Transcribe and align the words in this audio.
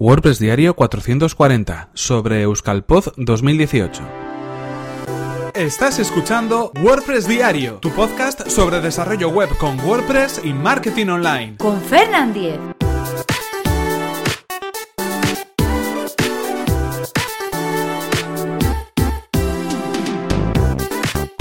WordPress 0.00 0.38
Diario 0.38 0.76
440 0.76 1.88
sobre 1.92 2.42
Euskalpod 2.42 3.14
2018. 3.16 4.00
Estás 5.54 5.98
escuchando 5.98 6.70
WordPress 6.80 7.26
Diario, 7.26 7.78
tu 7.80 7.90
podcast 7.90 8.48
sobre 8.48 8.80
desarrollo 8.80 9.28
web 9.30 9.48
con 9.58 9.80
WordPress 9.80 10.42
y 10.44 10.52
marketing 10.52 11.08
online. 11.08 11.56
Con 11.56 11.80
Fernand 11.80 12.32
Diez. 12.32 12.60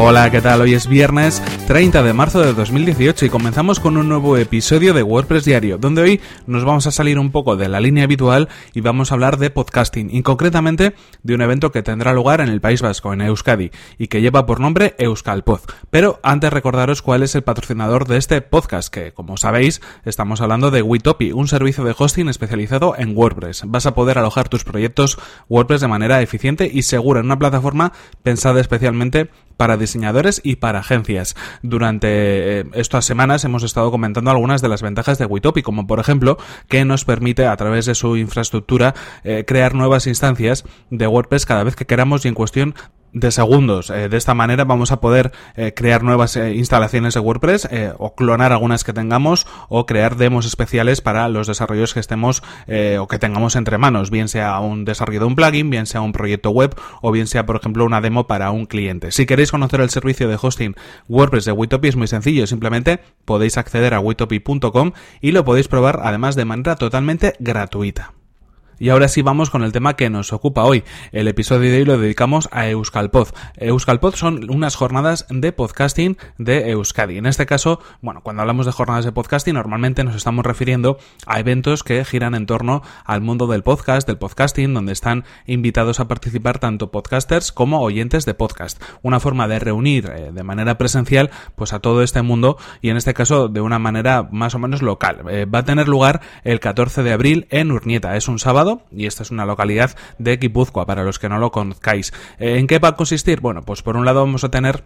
Hola, 0.00 0.30
¿qué 0.30 0.40
tal? 0.40 0.60
Hoy 0.60 0.74
es 0.74 0.86
viernes 0.86 1.42
30 1.66 2.04
de 2.04 2.12
marzo 2.12 2.40
de 2.40 2.54
2018 2.54 3.26
y 3.26 3.30
comenzamos 3.30 3.80
con 3.80 3.96
un 3.96 4.08
nuevo 4.08 4.36
episodio 4.36 4.94
de 4.94 5.02
WordPress 5.02 5.44
Diario, 5.44 5.76
donde 5.76 6.02
hoy 6.02 6.20
nos 6.46 6.64
vamos 6.64 6.86
a 6.86 6.92
salir 6.92 7.18
un 7.18 7.32
poco 7.32 7.56
de 7.56 7.68
la 7.68 7.80
línea 7.80 8.04
habitual 8.04 8.48
y 8.74 8.80
vamos 8.80 9.10
a 9.10 9.16
hablar 9.16 9.38
de 9.38 9.50
podcasting, 9.50 10.08
y 10.14 10.22
concretamente 10.22 10.94
de 11.24 11.34
un 11.34 11.42
evento 11.42 11.72
que 11.72 11.82
tendrá 11.82 12.12
lugar 12.12 12.40
en 12.40 12.48
el 12.48 12.60
País 12.60 12.80
Vasco, 12.80 13.12
en 13.12 13.22
Euskadi, 13.22 13.72
y 13.98 14.06
que 14.06 14.20
lleva 14.20 14.46
por 14.46 14.60
nombre 14.60 14.94
Euskalpod. 14.98 15.62
Pero 15.90 16.20
antes 16.22 16.52
recordaros 16.52 17.02
cuál 17.02 17.24
es 17.24 17.34
el 17.34 17.42
patrocinador 17.42 18.06
de 18.06 18.18
este 18.18 18.40
podcast, 18.40 18.94
que 18.94 19.10
como 19.10 19.36
sabéis, 19.36 19.80
estamos 20.04 20.40
hablando 20.40 20.70
de 20.70 20.80
Witopi, 20.80 21.32
un 21.32 21.48
servicio 21.48 21.82
de 21.82 21.96
hosting 21.98 22.28
especializado 22.28 22.94
en 22.96 23.16
WordPress. 23.16 23.64
Vas 23.66 23.86
a 23.86 23.96
poder 23.96 24.18
alojar 24.18 24.48
tus 24.48 24.62
proyectos 24.62 25.18
WordPress 25.48 25.80
de 25.80 25.88
manera 25.88 26.22
eficiente 26.22 26.70
y 26.72 26.82
segura 26.82 27.18
en 27.18 27.26
una 27.26 27.40
plataforma 27.40 27.92
pensada 28.22 28.60
especialmente 28.60 29.28
para 29.58 29.76
diseñadores 29.76 30.40
y 30.42 30.56
para 30.56 30.78
agencias. 30.78 31.36
Durante 31.60 32.08
eh, 32.60 32.64
estas 32.72 33.04
semanas 33.04 33.44
hemos 33.44 33.62
estado 33.62 33.90
comentando 33.90 34.30
algunas 34.30 34.62
de 34.62 34.68
las 34.68 34.80
ventajas 34.80 35.18
de 35.18 35.26
Witopi, 35.26 35.60
como 35.60 35.86
por 35.86 36.00
ejemplo 36.00 36.38
que 36.68 36.86
nos 36.86 37.04
permite 37.04 37.46
a 37.46 37.56
través 37.56 37.84
de 37.84 37.94
su 37.94 38.16
infraestructura 38.16 38.94
eh, 39.24 39.44
crear 39.46 39.74
nuevas 39.74 40.06
instancias 40.06 40.64
de 40.88 41.06
WordPress 41.06 41.44
cada 41.44 41.64
vez 41.64 41.76
que 41.76 41.84
queramos 41.84 42.24
y 42.24 42.28
en 42.28 42.34
cuestión 42.34 42.74
de 43.12 43.30
segundos. 43.30 43.90
Eh, 43.90 44.08
de 44.08 44.16
esta 44.16 44.34
manera 44.34 44.64
vamos 44.64 44.92
a 44.92 45.00
poder 45.00 45.32
eh, 45.56 45.72
crear 45.74 46.02
nuevas 46.02 46.36
eh, 46.36 46.54
instalaciones 46.54 47.14
de 47.14 47.20
WordPress 47.20 47.68
o 47.98 48.14
clonar 48.14 48.52
algunas 48.52 48.84
que 48.84 48.92
tengamos 48.92 49.46
o 49.68 49.86
crear 49.86 50.16
demos 50.16 50.46
especiales 50.46 51.00
para 51.00 51.28
los 51.28 51.46
desarrollos 51.46 51.94
que 51.94 52.00
estemos 52.00 52.42
o 52.98 53.08
que 53.08 53.18
tengamos 53.18 53.56
entre 53.56 53.78
manos, 53.78 54.10
bien 54.10 54.28
sea 54.28 54.58
un 54.60 54.84
desarrollo 54.84 55.20
de 55.20 55.26
un 55.26 55.34
plugin, 55.34 55.70
bien 55.70 55.86
sea 55.86 56.00
un 56.00 56.12
proyecto 56.12 56.50
web 56.50 56.74
o 57.02 57.10
bien 57.12 57.26
sea, 57.26 57.46
por 57.46 57.56
ejemplo, 57.56 57.84
una 57.84 58.00
demo 58.00 58.26
para 58.26 58.50
un 58.50 58.66
cliente. 58.66 59.10
Si 59.10 59.26
queréis 59.26 59.50
conocer 59.50 59.80
el 59.80 59.90
servicio 59.90 60.28
de 60.28 60.38
hosting 60.40 60.74
WordPress 61.08 61.46
de 61.46 61.52
Witopi 61.52 61.88
es 61.88 61.96
muy 61.96 62.06
sencillo, 62.06 62.46
simplemente 62.46 63.00
podéis 63.24 63.56
acceder 63.58 63.94
a 63.94 64.00
witopi.com 64.00 64.92
y 65.20 65.32
lo 65.32 65.44
podéis 65.44 65.68
probar 65.68 66.00
además 66.02 66.36
de 66.36 66.44
manera 66.44 66.76
totalmente 66.76 67.34
gratuita. 67.38 68.17
Y 68.80 68.90
ahora 68.90 69.08
sí 69.08 69.22
vamos 69.22 69.50
con 69.50 69.64
el 69.64 69.72
tema 69.72 69.96
que 69.96 70.08
nos 70.08 70.32
ocupa 70.32 70.62
hoy. 70.62 70.84
El 71.10 71.26
episodio 71.26 71.70
de 71.70 71.78
hoy 71.78 71.84
lo 71.84 71.98
dedicamos 71.98 72.48
a 72.52 72.68
Euskalpod. 72.68 73.28
Euskalpod 73.56 74.14
son 74.14 74.48
unas 74.50 74.76
jornadas 74.76 75.26
de 75.30 75.50
podcasting 75.52 76.16
de 76.38 76.70
Euskadi. 76.70 77.18
En 77.18 77.26
este 77.26 77.44
caso, 77.44 77.80
bueno, 78.02 78.20
cuando 78.22 78.42
hablamos 78.42 78.66
de 78.66 78.72
jornadas 78.72 79.04
de 79.04 79.10
podcasting, 79.10 79.54
normalmente 79.54 80.04
nos 80.04 80.14
estamos 80.14 80.46
refiriendo 80.46 80.98
a 81.26 81.40
eventos 81.40 81.82
que 81.82 82.04
giran 82.04 82.36
en 82.36 82.46
torno 82.46 82.82
al 83.04 83.20
mundo 83.20 83.48
del 83.48 83.64
podcast, 83.64 84.06
del 84.06 84.18
podcasting, 84.18 84.72
donde 84.72 84.92
están 84.92 85.24
invitados 85.46 85.98
a 85.98 86.06
participar 86.06 86.60
tanto 86.60 86.92
podcasters 86.92 87.50
como 87.50 87.80
oyentes 87.80 88.26
de 88.26 88.34
podcast. 88.34 88.80
Una 89.02 89.18
forma 89.18 89.48
de 89.48 89.58
reunir 89.58 90.06
eh, 90.06 90.30
de 90.32 90.42
manera 90.44 90.78
presencial, 90.78 91.30
pues 91.56 91.72
a 91.72 91.80
todo 91.80 92.02
este 92.02 92.22
mundo 92.22 92.58
y 92.80 92.90
en 92.90 92.96
este 92.96 93.12
caso 93.12 93.48
de 93.48 93.60
una 93.60 93.80
manera 93.80 94.28
más 94.30 94.54
o 94.54 94.60
menos 94.60 94.82
local. 94.82 95.22
Eh, 95.28 95.46
va 95.46 95.60
a 95.60 95.64
tener 95.64 95.88
lugar 95.88 96.20
el 96.44 96.60
14 96.60 97.02
de 97.02 97.12
abril 97.12 97.48
en 97.50 97.72
Urnieta. 97.72 98.16
Es 98.16 98.28
un 98.28 98.38
sábado 98.38 98.67
y 98.90 99.06
esta 99.06 99.22
es 99.22 99.30
una 99.30 99.46
localidad 99.46 99.96
de 100.18 100.36
Guipúzcoa, 100.36 100.86
para 100.86 101.04
los 101.04 101.18
que 101.18 101.28
no 101.28 101.38
lo 101.38 101.50
conozcáis. 101.50 102.12
Eh, 102.38 102.58
¿En 102.58 102.66
qué 102.66 102.78
va 102.78 102.88
a 102.88 102.96
consistir? 102.96 103.40
Bueno, 103.40 103.62
pues 103.62 103.82
por 103.82 103.96
un 103.96 104.04
lado 104.04 104.20
vamos 104.20 104.44
a 104.44 104.50
tener 104.50 104.84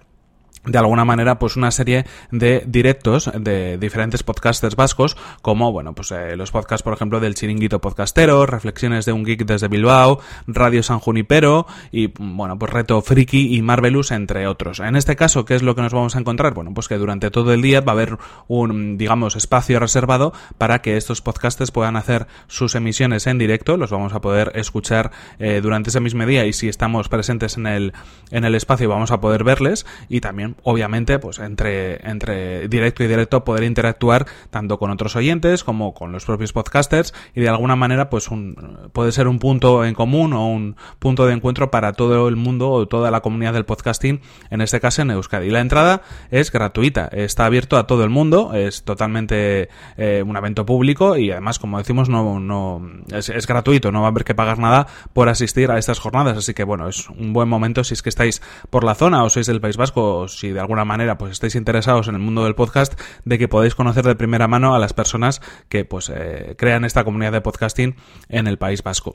de 0.65 0.79
alguna 0.79 1.05
manera 1.05 1.39
pues 1.39 1.57
una 1.57 1.71
serie 1.71 2.07
de 2.31 2.63
directos 2.67 3.31
de 3.35 3.79
diferentes 3.79 4.23
podcasters 4.23 4.77
vascos 4.77 5.17
como 5.43 5.73
bueno 5.73 5.93
pues 5.93 6.13
eh, 6.13 6.37
los 6.37 6.53
podcasts 6.53 6.85
por 6.85 6.93
ejemplo 6.93 7.19
del 7.19 7.35
chiringuito 7.35 7.81
podcastero 7.81 8.47
reflexiones 8.47 9.05
de 9.05 9.13
un 9.13 9.25
geek 9.25 9.45
desde 9.45 9.67
Bilbao 9.67 10.21
Radio 10.47 10.83
San 10.85 11.01
Junipero 11.01 11.67
y 11.91 12.13
bueno 12.19 12.59
pues 12.59 12.73
reto 12.73 13.03
friki 13.03 13.57
y 13.57 13.63
Marvelous 13.63 14.13
entre 14.13 14.47
otros. 14.47 14.79
En 14.81 14.95
este 14.95 15.17
caso 15.17 15.45
qué 15.45 15.57
es 15.57 15.63
lo 15.63 15.75
que 15.75 15.83
nos 15.83 15.93
vamos 15.93 16.15
a 16.15 16.21
encontrar 16.21 16.55
bueno 16.55 16.73
pues 16.73 16.87
que 16.87 16.97
durante 16.97 17.31
todo 17.31 17.53
el 17.53 17.61
día 17.61 17.81
va 17.81 17.93
a 17.93 17.97
haber 17.97 18.19
un 18.47 18.99
digamos 18.99 19.35
espacio 19.35 19.81
reservado 19.81 20.33
para 20.59 20.81
que 20.81 20.97
estos 20.97 21.23
podcasters 21.23 21.73
puedan 21.73 21.97
hacer 21.97 22.29
sus 22.47 22.77
emisiones 22.77 23.27
en 23.27 23.39
directo. 23.39 23.77
Los 23.77 23.91
vamos 23.91 24.13
a 24.13 24.21
poder 24.21 24.53
escuchar 24.55 25.11
eh, 25.41 25.61
durante 25.61 25.91
ese 25.91 26.01
mismo 26.01 26.25
día 26.25 26.45
y 26.47 26.53
si 26.53 26.69
estamos 26.69 27.09
presentes 27.09 27.57
en 27.57 27.67
el 27.67 27.93
en 28.31 28.45
el 28.45 28.55
espacio 28.55 28.89
vamos 28.89 29.11
a 29.11 29.21
poder 29.21 29.43
verles. 29.43 29.87
Y 30.09 30.21
también 30.21 30.52
obviamente, 30.63 31.19
pues 31.19 31.39
entre, 31.39 32.09
entre 32.09 32.69
directo 32.69 33.05
y 33.05 33.09
directo 33.09 33.45
poder 33.45 33.65
interactuar 33.65 34.27
tanto 34.51 34.79
con 34.79 34.91
otros 34.91 35.17
oyentes 35.17 35.65
como 35.65 35.95
con 35.95 36.13
los 36.13 36.25
propios 36.25 36.53
podcasters 36.53 37.15
y 37.35 37.41
de 37.41 37.49
alguna 37.49 37.77
manera, 37.77 38.11
pues 38.11 38.29
un, 38.29 38.91
puede 38.93 39.13
ser 39.13 39.29
un 39.29 39.39
punto 39.39 39.85
en 39.85 39.95
común 39.95 40.33
o 40.33 40.49
un 40.49 40.77
punto 40.99 41.27
de 41.27 41.35
encuentro 41.35 41.71
para 41.71 41.93
todo 41.93 42.29
el 42.29 42.37
mundo 42.37 42.71
o 42.71 42.87
toda 42.87 43.11
la 43.11 43.21
comunidad 43.21 43.53
del 43.53 43.65
podcasting, 43.65 44.21
en 44.51 44.61
este 44.61 44.81
caso 44.81 45.03
en 45.03 45.11
Euskadi. 45.11 45.51
La 45.51 45.61
entrada 45.61 46.03
es 46.31 46.51
gratuita, 46.51 47.09
está 47.13 47.47
abierto 47.47 47.77
a 47.77 47.87
todo 47.87 48.05
el 48.05 48.11
mundo, 48.11 48.55
es 48.55 48.85
totalmente 48.85 49.69
eh, 49.97 50.23
un 50.27 50.37
evento 50.37 50.67
público 50.67 51.17
y 51.17 51.31
además, 51.31 51.59
como 51.59 51.79
decimos, 51.79 52.09
no, 52.09 52.41
no 52.41 52.83
es, 53.13 53.47
gratuito, 53.47 53.93
no 53.93 54.01
va 54.01 54.09
a 54.09 54.11
haber 54.11 54.25
que 54.25 54.35
pagar 54.35 54.59
nada 54.59 54.87
por 55.13 55.29
asistir 55.29 55.71
a 55.71 55.79
estas 55.79 55.99
jornadas, 55.99 56.37
así 56.37 56.55
que 56.55 56.65
bueno, 56.65 56.89
es 56.89 57.09
un 57.11 57.33
buen 57.33 57.49
momento 57.49 57.85
si 57.85 57.95
es 57.95 58.03
que 58.03 58.09
estáis 58.09 58.43
por 58.71 58.85
la 58.85 58.95
zona 58.95 59.25
o 59.25 59.31
sois 59.31 59.47
del 59.47 59.61
País 59.61 59.77
Vasco 59.77 60.29
si 60.43 60.51
de 60.51 60.59
alguna 60.59 60.85
manera 60.85 61.19
pues 61.19 61.31
estáis 61.31 61.55
interesados 61.55 62.09
en 62.09 62.17
el 62.17 62.21
mundo 62.21 62.43
del 62.43 62.57
podcast, 62.57 63.01
de 63.25 63.39
que 63.39 63.47
podáis 63.47 63.77
conocer 63.77 64.05
de 64.05 64.17
primera 64.17 64.49
mano 64.49 64.75
a 64.75 64.81
las 64.81 64.93
personas 64.93 65.41
que 65.69 65.85
pues 65.85 66.11
eh, 66.13 66.57
crean 66.59 66.85
esta 66.85 67.05
comunidad 67.05 67.31
de 67.31 67.41
podcasting 67.41 67.95
en 68.29 68.49
el 68.49 68.59
País 68.59 68.83
Vasco. 68.83 69.15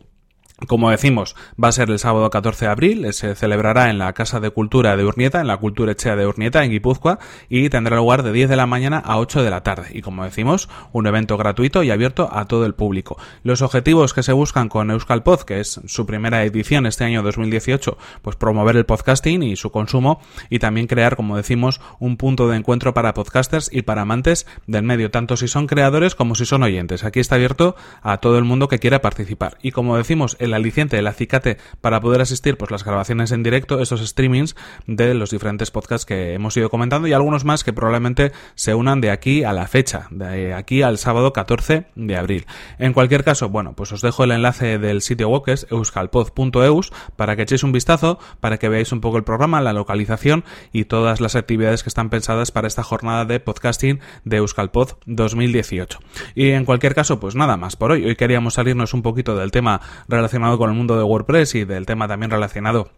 Como 0.66 0.90
decimos, 0.90 1.36
va 1.64 1.68
a 1.68 1.72
ser 1.72 1.92
el 1.92 2.00
sábado 2.00 2.32
14 2.32 2.66
de 2.66 2.72
abril, 2.72 3.14
se 3.14 3.36
celebrará 3.36 3.92
en 3.92 4.00
la 4.00 4.12
Casa 4.14 4.40
de 4.40 4.50
Cultura 4.50 4.98
de 4.98 5.06
Urnieta, 5.06 5.40
en 5.40 5.46
la 5.46 5.58
Cultura 5.58 5.92
Echea 5.92 6.16
de 6.16 6.26
Urnieta, 6.26 6.64
en 6.64 6.72
Guipúzcoa, 6.72 7.20
y 7.48 7.70
tendrá 7.70 7.98
lugar 7.98 8.24
de 8.24 8.32
10 8.32 8.50
de 8.50 8.56
la 8.56 8.66
mañana 8.66 8.98
a 8.98 9.20
8 9.20 9.44
de 9.44 9.52
la 9.52 9.62
tarde. 9.62 9.90
Y 9.94 10.02
como 10.02 10.24
decimos, 10.24 10.68
un 10.94 11.06
evento 11.06 11.38
gratuito 11.38 11.84
y 11.84 11.92
abierto 11.92 12.28
a 12.32 12.46
todo 12.46 12.66
el 12.66 12.74
público. 12.74 13.20
Los 13.44 13.62
objetivos 13.62 14.16
que 14.16 14.24
se 14.24 14.34
buscan 14.34 14.68
con 14.68 14.90
Euskal 14.90 15.22
Pod, 15.22 15.42
que 15.42 15.60
es 15.60 15.80
su 15.86 16.08
primera 16.08 16.44
edición 16.44 16.88
este 16.88 17.04
año 17.04 17.22
2018, 17.22 17.96
pues 18.24 18.36
promover 18.36 18.78
el 18.78 18.88
podcasting 18.88 19.44
y 19.44 19.58
su 19.58 19.70
consumo, 19.70 20.22
y 20.50 20.58
también 20.58 20.88
crear, 20.88 21.16
como 21.16 21.38
decimos, 21.38 21.82
un 22.00 22.18
punto 22.18 22.48
de 22.50 22.58
encuentro 22.58 22.96
para 22.96 23.14
podcasters 23.14 23.70
y 23.72 23.84
para 23.84 24.02
amantes 24.02 24.48
del 24.66 24.82
medio, 24.82 25.12
tanto 25.12 25.38
si 25.38 25.48
son 25.48 25.68
creadores 25.68 26.16
como 26.16 26.34
si 26.34 26.48
son 26.48 26.64
oyentes. 26.64 27.04
Aquí 27.04 27.20
está 27.20 27.36
abierto 27.36 27.76
a 28.02 28.18
todo 28.18 28.40
el 28.40 28.44
mundo 28.44 28.68
que 28.68 28.80
quiera 28.80 29.04
participar. 29.04 29.60
Y 29.62 29.70
como 29.70 29.98
decimos, 29.98 30.36
el 30.48 30.54
aliciente, 30.54 30.98
el 30.98 31.08
acicate 31.08 31.58
para 31.82 32.02
poder 32.02 32.22
asistir 32.22 32.58
pues 32.58 32.72
las 32.72 32.84
grabaciones 32.84 33.32
en 33.32 33.44
directo, 33.44 33.80
estos 33.80 34.06
streamings 34.06 34.56
de 34.86 35.14
los 35.14 35.32
diferentes 35.32 35.72
podcasts 35.72 36.06
que 36.06 36.34
hemos 36.34 36.56
ido 36.58 36.70
comentando 36.70 37.08
y 37.08 37.14
algunos 37.14 37.46
más 37.46 37.64
que 37.64 37.74
probablemente 37.74 38.32
se 38.56 38.74
unan 38.74 39.02
de 39.02 39.12
aquí 39.12 39.44
a 39.44 39.54
la 39.54 39.68
fecha, 39.68 40.08
de 40.10 40.54
aquí 40.54 40.82
al 40.82 40.98
sábado 40.98 41.34
14 41.34 41.86
de 41.96 42.18
abril. 42.18 42.46
En 42.80 42.94
cualquier 42.94 43.24
caso, 43.24 43.50
bueno, 43.50 43.74
pues 43.74 43.92
os 43.92 44.02
dejo 44.02 44.24
el 44.24 44.32
enlace 44.32 44.80
del 44.80 45.02
sitio 45.02 45.30
web 45.30 45.44
que 45.44 45.54
es 45.54 45.68
euskalpod.eus 45.70 46.92
para 47.16 47.36
que 47.36 47.44
echéis 47.44 47.64
un 47.64 47.72
vistazo, 47.72 48.20
para 48.40 48.58
que 48.58 48.70
veáis 48.70 48.92
un 48.92 49.02
poco 49.02 49.18
el 49.18 49.24
programa, 49.24 49.62
la 49.62 49.74
localización 49.74 50.44
y 50.72 50.86
todas 50.86 51.22
las 51.22 51.36
actividades 51.36 51.84
que 51.84 51.90
están 51.90 52.10
pensadas 52.10 52.52
para 52.52 52.68
esta 52.68 52.84
jornada 52.84 53.26
de 53.26 53.40
podcasting 53.40 54.00
de 54.24 54.38
Euskalpod 54.38 54.94
2018. 55.06 56.00
Y 56.36 56.50
en 56.52 56.66
cualquier 56.66 56.96
caso, 56.96 57.20
pues 57.20 57.36
nada 57.36 57.58
más 57.58 57.76
por 57.76 57.92
hoy. 57.92 58.06
Hoy 58.06 58.16
queríamos 58.16 58.56
salirnos 58.56 58.94
un 58.94 59.02
poquito 59.02 59.36
del 59.36 59.52
tema 59.52 59.82
relacionado 60.08 60.37
con 60.58 60.70
el 60.70 60.76
mundo 60.76 60.98
de 60.98 61.04
WordPress 61.04 61.56
y 61.56 61.66
del 61.66 61.86
tema 61.86 62.08
también 62.08 62.32
relacionado 62.32 62.90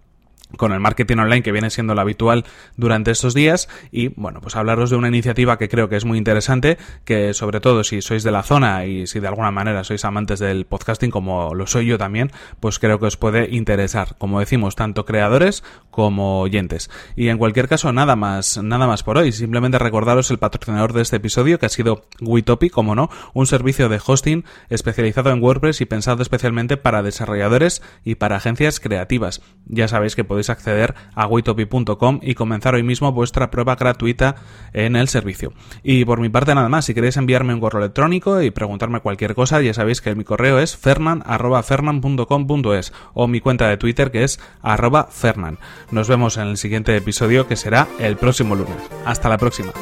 con 0.57 0.71
el 0.71 0.79
marketing 0.79 1.17
online 1.17 1.43
que 1.43 1.51
viene 1.51 1.69
siendo 1.69 1.95
lo 1.95 2.01
habitual 2.01 2.45
durante 2.75 3.11
estos 3.11 3.33
días. 3.33 3.69
Y 3.91 4.09
bueno 4.09 4.41
pues 4.41 4.55
hablaros 4.55 4.89
de 4.89 4.95
una 4.95 5.07
iniciativa 5.07 5.57
que 5.57 5.69
creo 5.69 5.89
que 5.89 5.95
es 5.95 6.05
muy 6.05 6.17
interesante 6.17 6.77
que 7.05 7.33
sobre 7.33 7.59
todo 7.59 7.83
si 7.83 8.01
sois 8.01 8.23
de 8.23 8.31
la 8.31 8.43
zona 8.43 8.85
y 8.85 9.07
si 9.07 9.19
de 9.19 9.27
alguna 9.27 9.51
manera 9.51 9.83
sois 9.83 10.05
amantes 10.05 10.39
del 10.39 10.65
podcasting 10.65 11.11
como 11.11 11.53
lo 11.53 11.67
soy 11.67 11.87
yo 11.87 11.97
también 11.97 12.31
pues 12.59 12.79
creo 12.79 12.99
que 12.99 13.07
os 13.07 13.17
puede 13.17 13.49
interesar. 13.53 14.15
Como 14.17 14.39
decimos 14.39 14.75
tanto 14.75 15.05
creadores 15.05 15.63
como 15.91 16.41
oyentes. 16.41 16.89
Y 17.15 17.27
en 17.27 17.37
cualquier 17.37 17.67
caso 17.67 17.91
nada 17.91 18.15
más 18.15 18.59
nada 18.61 18.87
más 18.87 19.03
por 19.03 19.17
hoy. 19.17 19.31
Simplemente 19.31 19.79
recordaros 19.79 20.31
el 20.31 20.39
patrocinador 20.39 20.93
de 20.93 21.01
este 21.01 21.17
episodio 21.17 21.59
que 21.59 21.65
ha 21.65 21.69
sido 21.69 22.05
Witopi 22.21 22.69
como 22.69 22.95
no 22.95 23.09
un 23.33 23.47
servicio 23.47 23.89
de 23.89 23.99
hosting 24.05 24.45
especializado 24.69 25.31
en 25.31 25.41
WordPress 25.41 25.81
y 25.81 25.85
pensado 25.85 26.21
especialmente 26.21 26.77
para 26.77 27.03
desarrolladores 27.03 27.81
y 28.03 28.15
para 28.15 28.37
agencias 28.37 28.79
creativas. 28.79 29.41
Ya 29.65 29.87
sabéis 29.87 30.15
que 30.15 30.23
podéis 30.23 30.38
podéis 30.39 30.49
acceder 30.49 30.95
a 31.15 31.27
waitopi.com 31.27 32.19
y 32.21 32.33
comenzar 32.33 32.75
hoy 32.75 32.83
mismo 32.83 33.11
vuestra 33.11 33.51
prueba 33.51 33.75
gratuita 33.75 34.37
en 34.71 34.95
el 34.95 35.09
servicio. 35.09 35.51
Y 35.83 36.05
por 36.05 36.21
mi 36.21 36.29
parte 36.29 36.55
nada 36.55 36.69
más, 36.69 36.85
si 36.85 36.93
queréis 36.93 37.17
enviarme 37.17 37.53
un 37.53 37.59
correo 37.59 37.81
electrónico 37.81 38.41
y 38.41 38.51
preguntarme 38.51 39.01
cualquier 39.01 39.35
cosa, 39.35 39.61
ya 39.61 39.73
sabéis 39.73 39.99
que 39.99 40.15
mi 40.15 40.23
correo 40.23 40.59
es 40.59 40.77
fernan.fernan.com.es 40.77 42.93
o 43.13 43.27
mi 43.27 43.41
cuenta 43.41 43.67
de 43.67 43.75
Twitter 43.75 44.11
que 44.11 44.23
es 44.23 44.39
arroba 44.61 45.09
fernan. 45.11 45.59
Nos 45.91 46.07
vemos 46.07 46.37
en 46.37 46.47
el 46.47 46.55
siguiente 46.55 46.95
episodio 46.95 47.45
que 47.47 47.57
será 47.57 47.89
el 47.99 48.15
próximo 48.15 48.55
lunes. 48.55 48.77
Hasta 49.05 49.27
la 49.27 49.37
próxima. 49.37 49.73